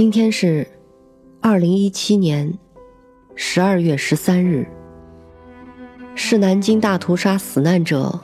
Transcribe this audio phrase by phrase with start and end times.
[0.00, 0.66] 今天是
[1.42, 2.58] 二零一七年
[3.34, 4.66] 十二月十三日，
[6.14, 8.18] 是南京大屠杀死难者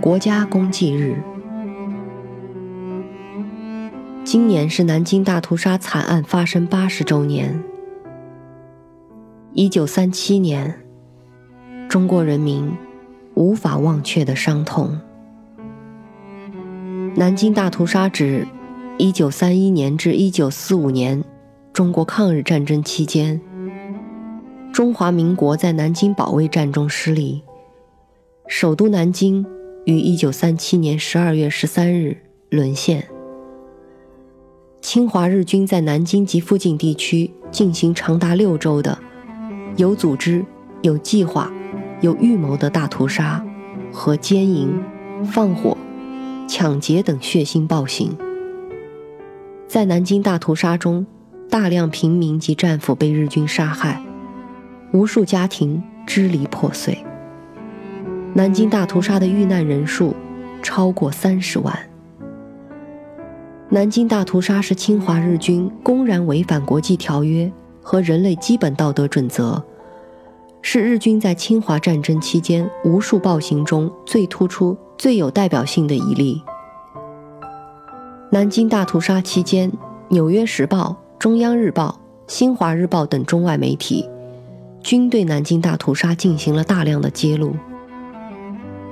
[0.00, 1.16] 国家公祭日。
[4.24, 7.62] 今年是南京大屠杀惨案发生八十周年。
[9.52, 10.84] 一九三七年，
[11.88, 12.68] 中国人民
[13.34, 15.00] 无法忘却的伤痛。
[17.14, 18.44] 南京大屠杀指
[18.98, 21.24] 一九三一年至一九四五年
[21.72, 23.40] 中国抗日战争期间，
[24.72, 27.42] 中华民国在南京保卫战中失利，
[28.46, 29.44] 首都南京
[29.86, 32.16] 于一九三七年十二月十三日
[32.50, 33.08] 沦陷。
[34.82, 38.98] 侵华日军在南京及附近地区进行长达六周的
[39.76, 40.44] 有组织、
[40.82, 41.50] 有计划、
[42.02, 43.44] 有预谋的大屠杀
[43.90, 44.68] 和奸淫、
[45.24, 45.76] 放火。
[46.48, 48.14] 抢劫等血腥暴行，
[49.72, 51.06] 在南京大屠杀中，
[51.48, 54.02] 大量平民及战俘被日军杀害，
[54.92, 57.02] 无数家庭支离破碎。
[58.34, 60.14] 南京大屠杀的遇难人数
[60.62, 61.74] 超过三十万。
[63.70, 67.50] 南京大屠杀是侵华日军公然违反国际条约
[67.80, 69.64] 和人类基本道德准则，
[70.60, 74.76] 是日军在侵华战争期间无数暴行中最突出。
[74.98, 76.42] 最有代表性的一例。
[78.34, 79.70] 南京大屠杀期间，
[80.08, 84.08] 《纽约时报》、中央日报、新华日报等中外媒体
[84.80, 87.54] 均对南京大屠杀进行了大量的揭露。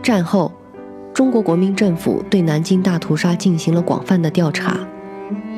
[0.03, 0.53] 战后，
[1.15, 4.77] 中国国民政府对南京大屠杀进行了广泛的调查，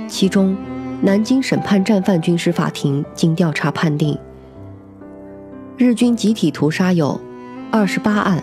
[0.06, 0.56] 其中，
[1.00, 4.16] 南京审判战犯军事法庭经调查判定，
[5.76, 7.20] 日军集体屠杀有
[7.72, 8.40] 二十八案。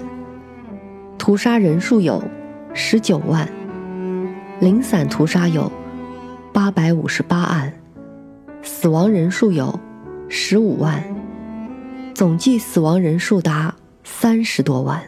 [1.18, 2.22] 屠杀人数有
[2.74, 3.48] 十九万，
[4.60, 5.72] 零散屠杀有
[6.52, 7.74] 八百五十八案，
[8.62, 9.80] 死亡人数有
[10.28, 11.02] 十五万，
[12.14, 15.02] 总计死亡人数达三十多万，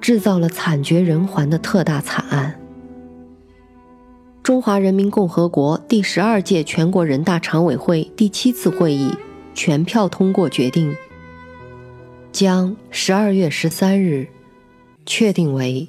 [0.00, 2.60] 制造了惨绝人寰的特大惨案。
[4.44, 9.12] 中华人民共和国第十二届全国人大常委会第七次会议
[9.54, 10.94] 全票通过决定，
[12.30, 14.28] 将十二月十三日。
[15.10, 15.88] 确定为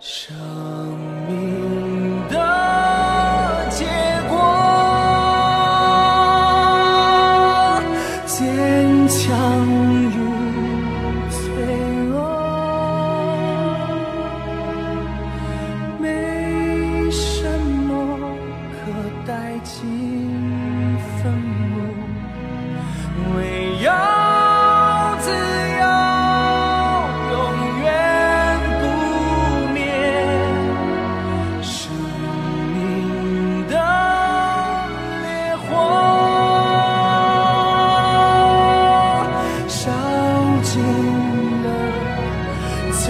[0.00, 0.79] 生。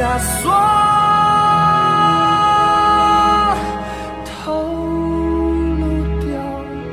[0.01, 0.51] 枷锁，
[4.25, 4.65] 透
[5.79, 5.83] 露
[6.25, 6.27] 掉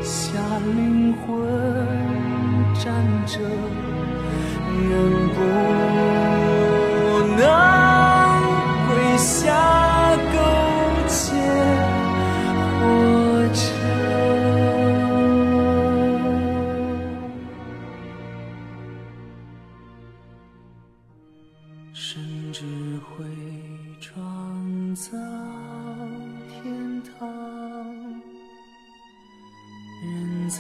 [0.04, 0.28] 下
[0.76, 1.26] 灵魂，
[2.76, 2.84] 站
[3.26, 3.40] 着，
[4.90, 4.92] 能
[5.30, 5.38] 不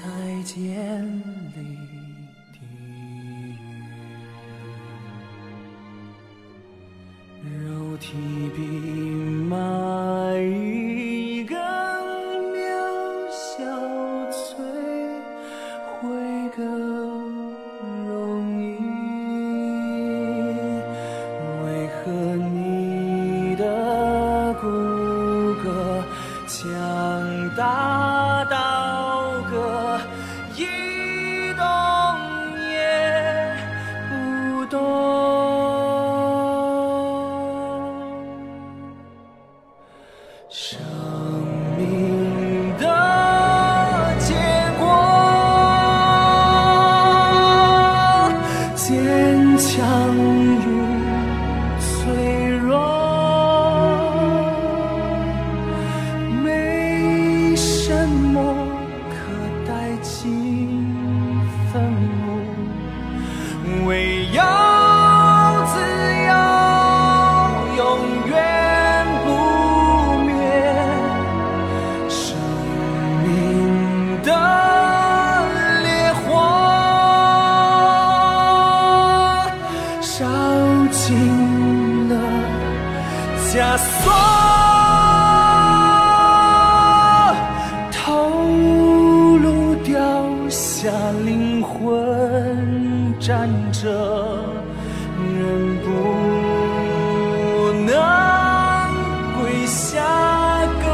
[0.07, 0.55] 人才建
[1.53, 1.59] 立
[2.53, 2.59] 地
[3.51, 3.59] 狱，
[7.43, 8.05] 肉体
[8.55, 8.57] 比
[9.49, 9.51] 蚂
[10.39, 11.57] 蚁更
[12.53, 12.57] 渺
[13.29, 13.65] 小，
[14.31, 14.39] 摧
[15.99, 15.99] 毁
[16.55, 16.57] 更
[18.07, 18.09] 容
[18.61, 18.63] 易。
[21.65, 22.01] 为何
[22.53, 23.63] 你的
[24.61, 24.65] 骨
[25.63, 25.65] 骼
[26.47, 26.55] 强
[27.57, 28.06] 大
[40.89, 41.16] Oh.
[83.57, 84.13] 枷锁，
[87.91, 88.29] 头
[89.39, 89.97] 颅掉
[90.47, 90.91] 下
[91.25, 93.89] 灵魂，站着
[95.33, 95.87] 人不
[97.87, 97.91] 能
[99.41, 100.05] 跪下
[100.83, 100.85] 苟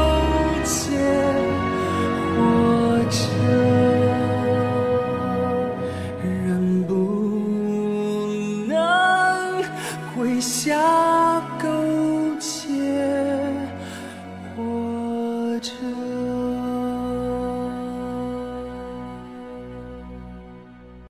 [0.64, 0.72] 且
[2.34, 2.38] 活
[3.10, 3.20] 着，
[6.22, 6.90] 人不
[8.66, 8.72] 能
[10.16, 10.93] 跪下。